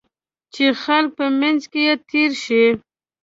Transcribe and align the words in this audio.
چې 0.53 0.65
خلک 0.83 1.09
په 1.17 1.25
منځ 1.39 1.61
کې 1.73 1.85
تېر 2.09 2.31
شي. 2.43 2.63